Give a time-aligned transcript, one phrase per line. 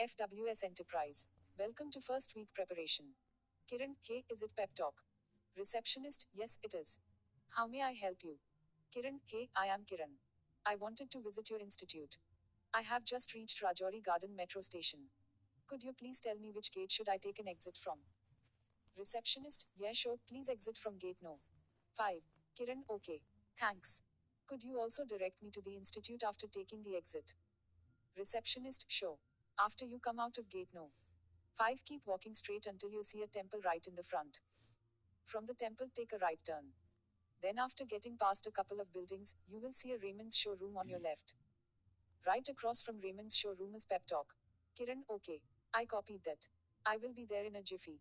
[0.00, 1.24] FWS Enterprise.
[1.56, 3.14] Welcome to first week preparation.
[3.70, 4.94] Kiran, hey, is it pep talk?
[5.56, 6.98] Receptionist, yes, it is.
[7.50, 8.38] How may I help you?
[8.92, 10.18] Kiran, hey, I am Kiran.
[10.66, 12.16] I wanted to visit your institute.
[12.74, 14.98] I have just reached Rajouri Garden metro station.
[15.68, 17.98] Could you please tell me which gate should I take an exit from?
[18.98, 21.38] Receptionist, yeah, sure, please exit from gate no.
[21.96, 22.14] 5.
[22.58, 23.20] Kiran, okay.
[23.60, 24.02] Thanks.
[24.48, 27.32] Could you also direct me to the institute after taking the exit?
[28.18, 29.18] Receptionist, sure.
[29.58, 30.90] After you come out of gate no.
[31.58, 31.84] 5.
[31.84, 34.40] Keep walking straight until you see a temple right in the front.
[35.24, 36.72] From the temple, take a right turn.
[37.42, 40.88] Then, after getting past a couple of buildings, you will see a Raymond's showroom on
[40.88, 41.04] your hmm.
[41.04, 41.34] left.
[42.26, 44.34] Right across from Raymond's showroom is Pep Talk.
[44.78, 45.40] Kiran, okay.
[45.72, 46.48] I copied that.
[46.86, 48.00] I will be there in a jiffy.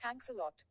[0.00, 0.62] Thanks a lot.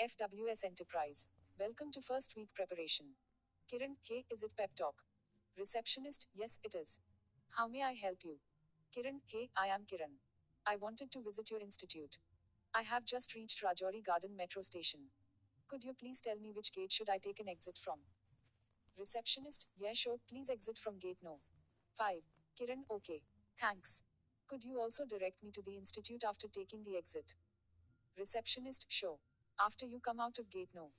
[0.00, 1.26] FWS Enterprise.
[1.58, 3.06] Welcome to first week preparation.
[3.68, 4.94] Kiran, hey, is it pep talk?
[5.58, 7.00] Receptionist, yes, it is.
[7.56, 8.38] How may I help you?
[8.96, 10.14] Kiran, hey, I am Kiran.
[10.64, 12.16] I wanted to visit your institute.
[12.76, 15.00] I have just reached Rajouri Garden metro station.
[15.66, 17.98] Could you please tell me which gate should I take an exit from?
[18.96, 21.40] Receptionist, yeah, sure, please exit from gate no.
[21.98, 22.18] 5.
[22.56, 23.22] Kiran, okay.
[23.60, 24.04] Thanks.
[24.46, 27.34] Could you also direct me to the institute after taking the exit?
[28.16, 29.18] Receptionist, sure.
[29.60, 30.90] After you come out of gate no.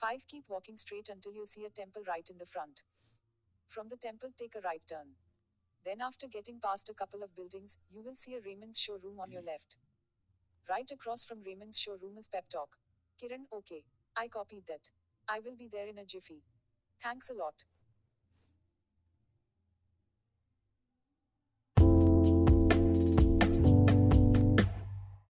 [0.00, 0.20] 5.
[0.28, 2.82] Keep walking straight until you see a temple right in the front.
[3.68, 5.08] From the temple, take a right turn.
[5.84, 9.30] Then, after getting past a couple of buildings, you will see a Raymond's showroom on
[9.30, 9.76] your left.
[10.68, 12.76] Right across from Raymond's showroom is Pep Talk.
[13.20, 13.84] Kiran, okay.
[14.16, 14.88] I copied that.
[15.28, 16.42] I will be there in a jiffy.
[17.02, 17.64] Thanks a lot.